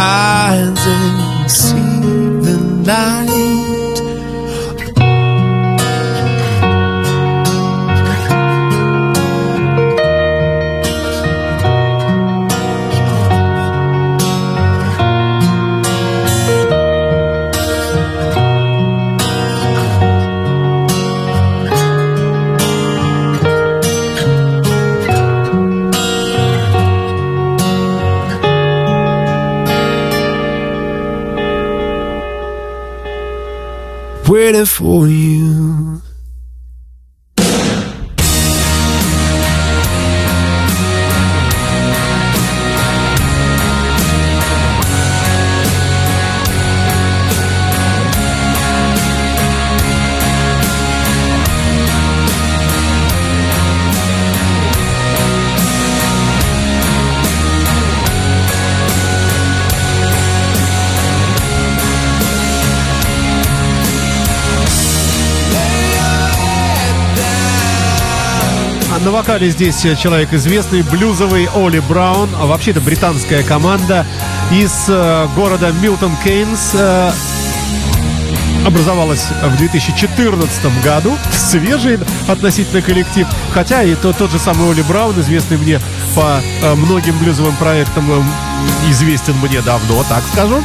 I 0.00 0.39
Waiting 34.30 34.64
for 34.64 35.08
you. 35.08 36.02
Вокале 69.20 69.50
здесь 69.50 69.84
э, 69.84 69.96
человек 69.96 70.32
известный, 70.32 70.80
блюзовый 70.80 71.46
Оли 71.54 71.80
Браун. 71.80 72.30
А 72.40 72.46
вообще 72.46 72.70
это 72.70 72.80
британская 72.80 73.42
команда 73.42 74.06
из 74.50 74.72
э, 74.88 75.28
города 75.36 75.70
Милтон 75.82 76.16
Кейнс. 76.24 76.70
э, 76.72 77.12
образовалась 78.64 79.26
в 79.42 79.58
2014 79.58 80.82
году. 80.82 81.18
Свежий 81.32 81.98
относительно 82.28 82.80
коллектив. 82.80 83.26
Хотя 83.52 83.82
и 83.82 83.94
тот, 83.94 84.16
тот 84.16 84.30
же 84.30 84.38
самый 84.38 84.70
Оли 84.70 84.80
Браун, 84.80 85.20
известный 85.20 85.58
мне 85.58 85.80
по 86.14 86.40
э, 86.62 86.74
многим 86.74 87.18
блюзовым 87.18 87.54
проектам, 87.56 88.10
э, 88.10 88.90
известен 88.90 89.34
мне 89.42 89.60
давно, 89.60 90.02
так 90.08 90.22
скажу. 90.32 90.64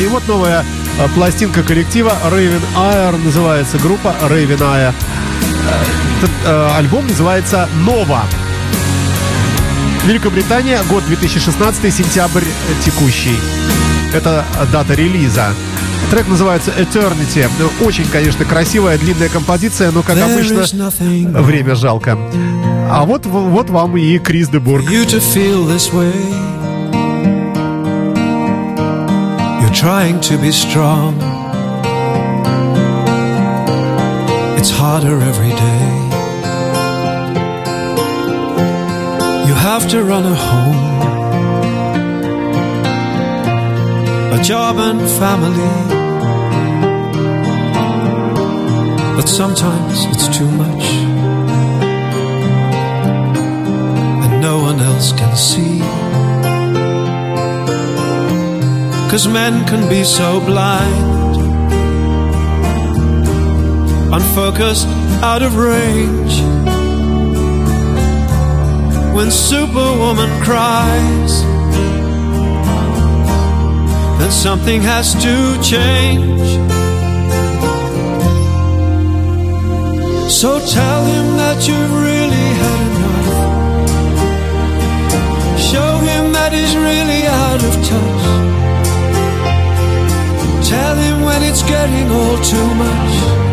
И 0.00 0.06
вот 0.06 0.22
новая 0.28 0.64
э, 1.00 1.08
пластинка 1.16 1.64
коллектива 1.64 2.12
Raven 2.30 2.62
Air, 2.76 3.16
называется 3.24 3.76
группа 3.78 4.14
Raven 4.22 4.60
Air. 4.60 4.94
Этот 6.18 6.30
э, 6.44 6.70
альбом 6.76 7.06
называется 7.06 7.68
«Нова». 7.84 8.22
Великобритания, 10.04 10.80
год 10.88 11.04
2016, 11.06 11.92
сентябрь 11.92 12.44
текущий. 12.84 13.36
Это 14.14 14.44
дата 14.72 14.94
релиза. 14.94 15.48
Трек 16.10 16.28
называется 16.28 16.70
Eternity. 16.70 17.48
Очень, 17.80 18.06
конечно, 18.06 18.44
красивая, 18.44 18.98
длинная 18.98 19.28
композиция, 19.28 19.90
но, 19.90 20.02
как 20.02 20.16
обычно, 20.18 20.64
время 21.42 21.74
жалко. 21.74 22.16
А 22.88 23.04
вот, 23.04 23.26
вот 23.26 23.70
вам 23.70 23.96
и 23.96 24.18
Крис 24.18 24.48
Дебург. 24.48 24.88
trying 29.76 30.18
to 30.20 30.38
be 30.38 30.50
strong. 30.52 31.35
It's 34.68 34.74
harder 34.74 35.20
every 35.20 35.50
day. 35.50 35.86
You 39.46 39.54
have 39.54 39.88
to 39.90 40.02
run 40.02 40.24
a 40.24 40.34
home, 40.34 40.80
a 44.36 44.42
job 44.42 44.74
and 44.78 45.00
family. 45.22 45.72
But 49.14 49.28
sometimes 49.28 50.04
it's 50.06 50.26
too 50.36 50.50
much. 50.50 50.84
and 54.24 54.42
no 54.42 54.58
one 54.68 54.80
else 54.80 55.12
can 55.12 55.36
see. 55.36 55.78
Cause 59.10 59.28
men 59.28 59.64
can 59.68 59.88
be 59.88 60.02
so 60.02 60.40
blind, 60.40 61.25
unfocused, 64.12 64.86
out 65.22 65.42
of 65.42 65.56
range. 65.56 66.40
When 69.14 69.30
Superwoman 69.30 70.42
cries, 70.42 71.42
then 74.18 74.30
something 74.30 74.82
has 74.82 75.14
to 75.14 75.62
change. 75.62 76.46
So 80.30 80.60
tell 80.60 81.04
him 81.04 81.36
that 81.38 81.66
you've 81.66 81.92
really 81.92 82.48
had 82.62 82.80
enough. 82.90 83.56
Show 85.70 85.98
him 86.10 86.32
that 86.32 86.52
he's 86.52 86.74
really 86.76 87.26
out 87.26 87.62
of 87.68 87.74
touch. 87.88 88.24
Tell 90.68 90.96
him 90.96 91.22
when 91.22 91.42
it's 91.42 91.62
getting 91.62 92.10
all 92.10 92.38
too 92.42 92.74
much. 92.74 93.45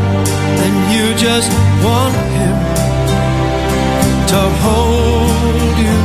And 0.63 0.75
you 0.93 1.05
just 1.27 1.51
want 1.85 2.15
him 2.37 2.55
to 4.31 4.41
hold 4.63 5.75
you. 5.85 5.97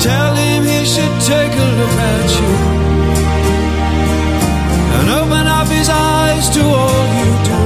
Tell 0.00 0.34
him 0.34 0.60
he 0.64 0.82
should 0.92 1.16
take 1.32 1.52
a 1.66 1.68
look 1.78 1.96
at 2.14 2.28
you. 2.40 2.52
And 4.96 5.06
open 5.20 5.46
up 5.58 5.68
his 5.68 5.88
eyes 5.88 6.48
to 6.56 6.62
all 6.80 7.04
you 7.20 7.30
do. 7.50 7.62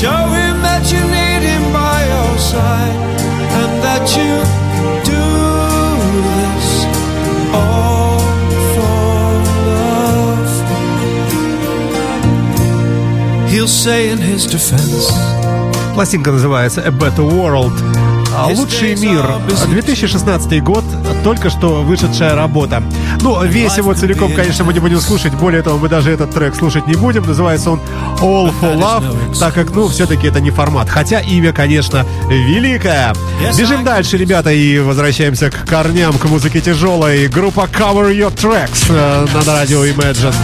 Show 0.00 0.22
him 0.38 0.54
that 0.66 0.84
you 0.92 1.02
need 1.16 1.42
him 1.50 1.64
by 1.72 1.96
your 2.12 2.38
side 2.52 2.98
and 3.60 3.72
that 3.86 4.04
you 4.18 4.63
He'll 13.64 13.70
say 13.70 14.10
in 14.10 14.18
his 14.18 14.44
defense. 14.44 15.10
Пластинка 15.94 16.32
называется 16.32 16.82
A 16.82 16.90
Better 16.90 17.26
World. 17.26 17.72
А 18.36 18.48
Лучший 18.48 18.94
мир. 18.94 19.24
2016 19.66 20.62
год, 20.62 20.84
только 21.22 21.48
что 21.48 21.82
вышедшая 21.82 22.34
работа. 22.34 22.82
Ну, 23.22 23.42
весь 23.42 23.78
его 23.78 23.94
целиком, 23.94 24.34
конечно, 24.34 24.64
мы 24.64 24.74
не 24.74 24.80
будем 24.80 25.00
слушать. 25.00 25.32
Более 25.32 25.62
того, 25.62 25.78
мы 25.78 25.88
даже 25.88 26.10
этот 26.10 26.34
трек 26.34 26.54
слушать 26.54 26.86
не 26.86 26.94
будем. 26.94 27.26
Называется 27.26 27.70
он 27.70 27.80
All 28.20 28.52
for 28.60 28.76
Love, 28.76 29.38
так 29.38 29.54
как, 29.54 29.74
ну, 29.74 29.88
все-таки 29.88 30.26
это 30.26 30.42
не 30.42 30.50
формат. 30.50 30.90
Хотя 30.90 31.20
имя, 31.20 31.54
конечно, 31.54 32.04
великое. 32.28 33.14
Бежим 33.56 33.82
дальше, 33.82 34.18
ребята, 34.18 34.52
и 34.52 34.78
возвращаемся 34.78 35.50
к 35.50 35.66
корням, 35.66 36.18
к 36.18 36.26
музыке 36.26 36.60
тяжелой. 36.60 37.28
Группа 37.28 37.60
Cover 37.60 38.14
Your 38.14 38.34
Tracks 38.34 38.84
э, 38.90 39.26
на 39.32 39.54
радио 39.54 39.86
Imagine. 39.86 40.34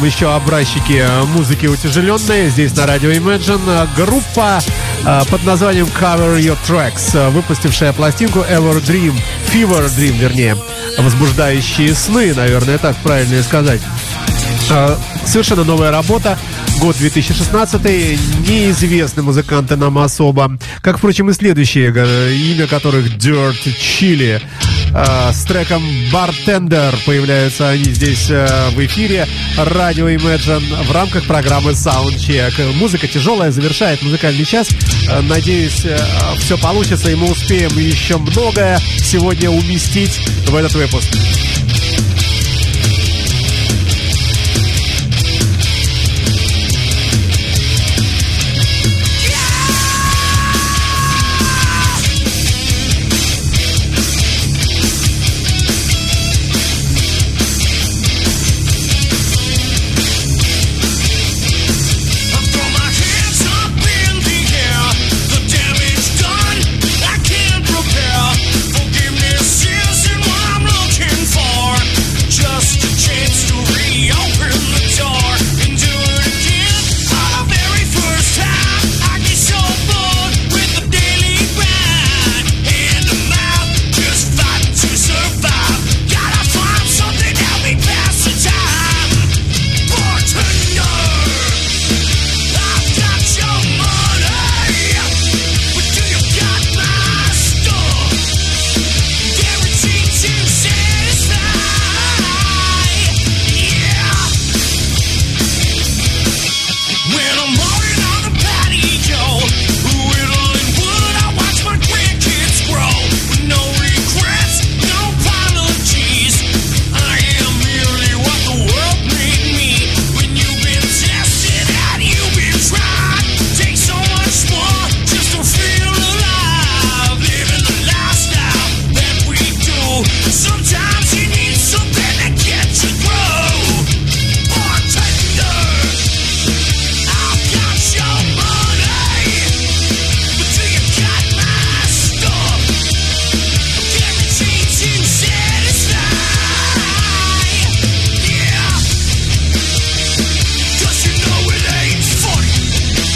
Вам 0.00 0.06
еще 0.06 0.34
образчики 0.34 1.04
музыки 1.34 1.66
утяжеленной 1.66 2.48
здесь 2.48 2.74
на 2.74 2.86
радио 2.86 3.10
Imagine. 3.10 3.86
Группа 3.96 4.60
э, 5.04 5.20
под 5.30 5.44
названием 5.44 5.86
Cover 5.86 6.40
Your 6.40 6.56
Tracks, 6.66 7.10
э, 7.14 7.28
выпустившая 7.28 7.92
пластинку 7.92 8.38
Ever 8.38 8.82
Dream, 8.82 9.12
Fever 9.52 9.86
Dream, 9.88 10.18
вернее, 10.18 10.56
возбуждающие 10.98 11.94
сны, 11.94 12.32
наверное, 12.34 12.78
так 12.78 12.96
правильно 13.02 13.42
сказать. 13.42 13.82
Э, 14.70 14.96
Совершенно 15.26 15.64
новая 15.64 15.90
работа, 15.90 16.38
год 16.80 16.96
2016, 16.96 17.80
неизвестны 18.48 19.22
музыканты 19.22 19.76
нам 19.76 19.98
особо, 19.98 20.58
как, 20.82 20.98
впрочем, 20.98 21.30
и 21.30 21.34
следующие, 21.34 21.92
э, 21.94 22.32
имя 22.32 22.66
которых 22.66 23.16
Dirt 23.16 23.62
Chili. 23.78 24.40
Э, 24.94 25.32
С 25.32 25.44
треком 25.44 25.82
Bartender 26.12 26.94
появляются 27.04 27.68
они 27.68 27.84
здесь 27.84 28.30
э, 28.30 28.70
в 28.70 28.84
эфире 28.86 29.26
радио 29.56 30.08
Imagine 30.08 30.84
в 30.84 30.92
рамках 30.92 31.24
программы 31.26 31.72
Soundcheck. 31.72 32.72
Музыка 32.74 33.06
тяжелая, 33.06 33.50
завершает 33.50 34.02
музыкальный 34.02 34.44
час. 34.44 34.68
Э, 35.08 35.20
Надеюсь, 35.20 35.86
все 36.38 36.58
получится, 36.58 37.10
и 37.10 37.14
мы 37.14 37.30
успеем 37.30 37.76
еще 37.78 38.18
многое 38.18 38.78
сегодня 38.98 39.50
уместить 39.50 40.20
в 40.46 40.54
этот 40.54 40.74
выпуск. 40.74 41.08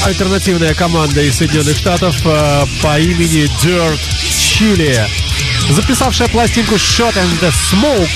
Альтернативная 0.05 0.75
команда 0.75 1.23
из 1.23 1.37
Соединенных 1.37 1.77
Штатов 1.77 2.15
э, 2.25 2.67
по 2.83 3.01
имени 3.01 3.45
Dirt 3.63 3.99
Chili, 4.29 5.01
записавшая 5.71 6.29
пластинку 6.29 6.75
Shot 6.75 7.15
and 7.15 7.41
the 7.41 7.51
Smoke. 7.51 8.09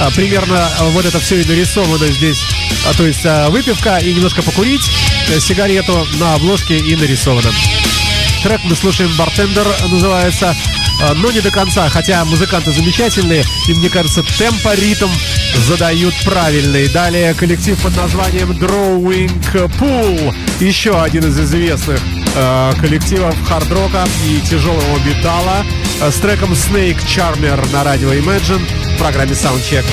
А, 0.00 0.10
примерно 0.12 0.54
э, 0.54 0.84
вот 0.90 1.04
это 1.04 1.20
все 1.20 1.40
и 1.40 1.44
нарисовано 1.44 2.06
здесь. 2.08 2.42
А, 2.88 2.94
то 2.94 3.06
есть 3.06 3.24
э, 3.24 3.48
выпивка 3.50 3.98
и 3.98 4.14
немножко 4.14 4.42
покурить, 4.42 4.90
э, 5.28 5.38
сигарету 5.40 6.06
на 6.18 6.34
обложке 6.34 6.78
и 6.78 6.96
нарисовано. 6.96 7.50
Трек 8.42 8.60
мы 8.64 8.74
слушаем 8.74 9.12
«Бартендер» 9.16 9.66
называется, 9.90 10.56
э, 11.02 11.12
но 11.14 11.30
не 11.30 11.40
до 11.40 11.50
конца, 11.50 11.88
хотя 11.90 12.24
музыканты 12.24 12.72
замечательные, 12.72 13.44
и 13.68 13.74
мне 13.74 13.90
кажется, 13.90 14.22
темпо, 14.22 14.74
ритм 14.74 15.10
задают 15.64 16.14
правильный. 16.24 16.88
Далее 16.88 17.34
коллектив 17.34 17.80
под 17.82 17.96
названием 17.96 18.50
Drawing 18.52 19.30
Pool, 19.78 20.34
еще 20.60 21.00
один 21.00 21.24
из 21.28 21.38
известных 21.38 22.00
э, 22.34 22.72
коллективов 22.80 23.34
хард-рока 23.48 24.04
и 24.26 24.40
тяжелого 24.40 24.98
металла 25.04 25.64
э, 26.00 26.10
с 26.10 26.16
треком 26.16 26.52
Snake 26.52 26.98
Charmer 27.06 27.72
на 27.72 27.84
радио 27.84 28.12
Imagine 28.12 28.62
в 28.94 28.98
программе 28.98 29.32
Soundcheck. 29.32 29.84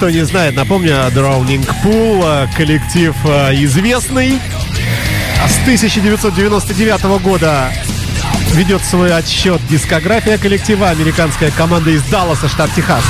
Кто 0.00 0.08
не 0.08 0.24
знает, 0.24 0.56
напомню, 0.56 0.92
Drowning 1.14 1.68
Pool, 1.84 2.24
э, 2.24 2.48
коллектив 2.56 3.14
э, 3.26 3.54
известный. 3.64 4.40
А 5.44 5.46
С 5.46 5.58
1999 5.58 7.20
года 7.22 7.70
ведет 8.54 8.82
свой 8.82 9.14
отсчет 9.14 9.60
дискография 9.68 10.38
коллектива 10.38 10.88
американская 10.88 11.50
команда 11.50 11.90
из 11.90 12.02
Далласа, 12.04 12.48
штат 12.48 12.70
Техас. 12.74 13.04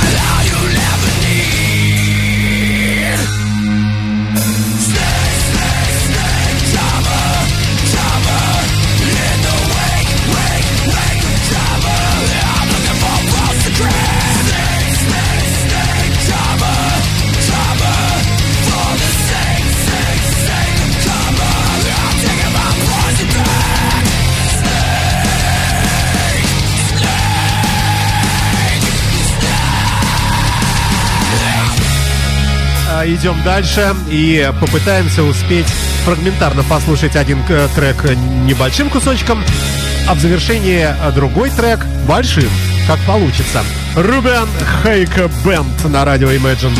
Идем 33.05 33.41
дальше 33.43 33.95
и 34.09 34.51
попытаемся 34.59 35.23
успеть 35.23 35.65
фрагментарно 36.05 36.63
послушать 36.63 37.15
один 37.15 37.39
э, 37.49 37.67
трек 37.75 38.03
небольшим 38.45 38.89
кусочком, 38.89 39.43
а 40.07 40.13
в 40.13 40.19
завершении 40.19 40.87
э, 40.87 41.11
другой 41.11 41.49
трек 41.49 41.79
большим, 42.07 42.49
как 42.87 42.99
получится. 43.01 43.63
Рубен 43.95 44.47
Хейка 44.83 45.29
Бенд 45.43 45.83
на 45.85 46.05
радио 46.05 46.29
Imagine. 46.31 46.77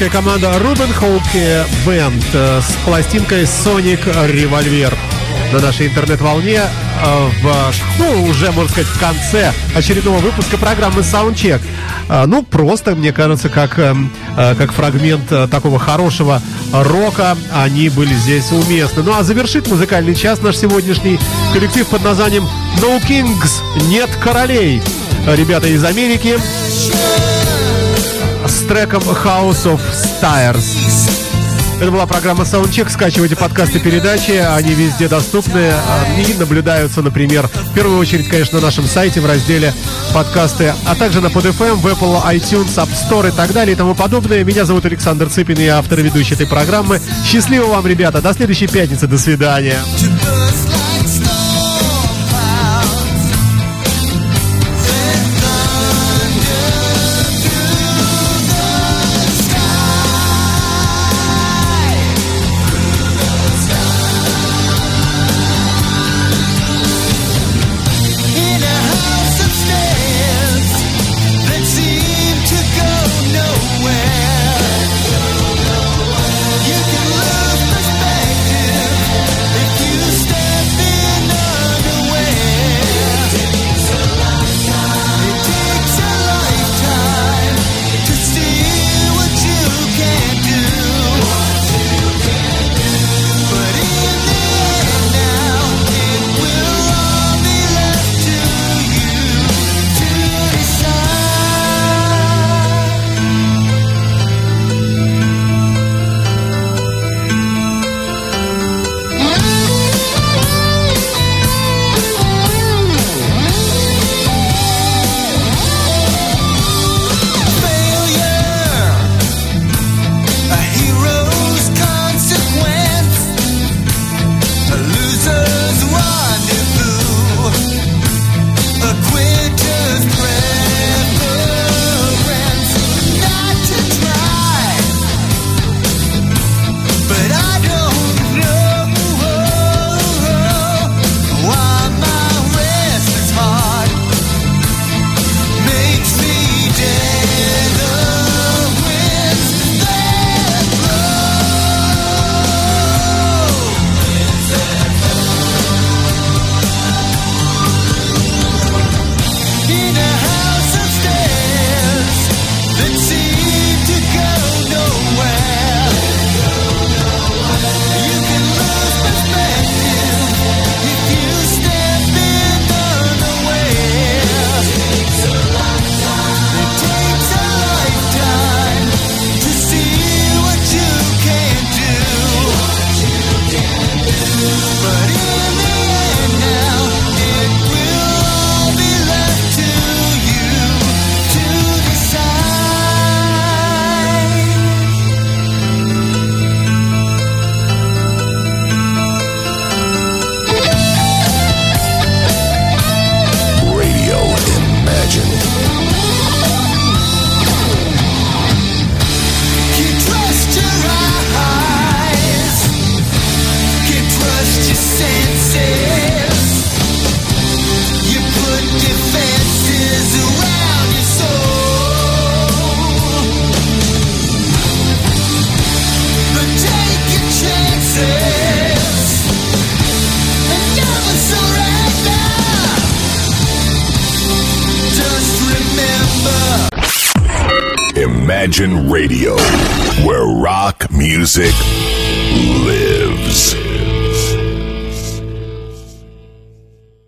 Голландская 0.00 0.22
команда 0.22 0.58
Рубен 0.60 0.90
Хоуке 0.94 1.66
Бенд 1.84 2.24
э, 2.32 2.60
с 2.62 2.86
пластинкой 2.86 3.42
Sonic 3.42 4.02
Revolver 4.04 4.96
на 5.52 5.58
нашей 5.58 5.88
интернет-волне 5.88 6.62
э, 6.62 7.28
в, 7.42 7.74
ну, 7.98 8.24
уже, 8.24 8.50
можно 8.50 8.70
сказать, 8.70 8.88
в 8.88 8.98
конце 8.98 9.52
очередного 9.74 10.16
выпуска 10.20 10.56
программы 10.56 11.02
Soundcheck. 11.02 11.60
Э, 12.08 12.24
Ну, 12.24 12.42
просто, 12.42 12.94
мне 12.94 13.12
кажется, 13.12 13.50
как, 13.50 13.78
э, 13.78 13.94
э, 14.38 14.54
как 14.54 14.72
фрагмент 14.72 15.28
такого 15.50 15.78
хорошего 15.78 16.40
рока 16.72 17.36
они 17.52 17.90
были 17.90 18.14
здесь 18.14 18.50
уместны. 18.52 19.02
Ну, 19.02 19.12
а 19.14 19.22
завершит 19.22 19.68
музыкальный 19.68 20.14
час 20.14 20.40
наш 20.40 20.56
сегодняшний 20.56 21.18
коллектив 21.52 21.86
под 21.86 22.02
названием 22.04 22.48
No 22.80 23.02
Kings, 23.06 23.60
нет 23.88 24.08
королей. 24.18 24.80
Ребята 25.26 25.68
из 25.68 25.84
Америки, 25.84 26.38
треком 28.70 29.02
House 29.02 29.64
of 29.64 29.80
Stars. 29.92 31.10
Это 31.80 31.90
была 31.90 32.06
программа 32.06 32.44
Soundcheck. 32.44 32.88
Скачивайте 32.88 33.34
подкасты 33.34 33.80
передачи. 33.80 34.30
Они 34.30 34.74
везде 34.74 35.08
доступны 35.08 35.72
и 36.16 36.34
наблюдаются, 36.34 37.02
например, 37.02 37.48
в 37.48 37.74
первую 37.74 37.98
очередь, 37.98 38.28
конечно, 38.28 38.60
на 38.60 38.66
нашем 38.66 38.86
сайте 38.86 39.20
в 39.20 39.26
разделе 39.26 39.74
подкасты, 40.14 40.72
а 40.86 40.94
также 40.94 41.20
на 41.20 41.26
PodFM, 41.26 41.74
в 41.74 41.86
Apple, 41.88 42.22
iTunes, 42.32 42.76
App 42.76 42.90
Store 42.90 43.30
и 43.30 43.32
так 43.32 43.52
далее 43.52 43.74
и 43.74 43.76
тому 43.76 43.96
подобное. 43.96 44.44
Меня 44.44 44.64
зовут 44.64 44.84
Александр 44.84 45.28
Цыпин, 45.28 45.58
я 45.58 45.78
автор 45.78 45.98
и 45.98 46.02
ведущий 46.02 46.34
этой 46.34 46.46
программы. 46.46 47.00
Счастливо 47.26 47.64
вам, 47.64 47.84
ребята. 47.88 48.22
До 48.22 48.32
следующей 48.32 48.68
пятницы. 48.68 49.08
До 49.08 49.18
свидания. 49.18 49.80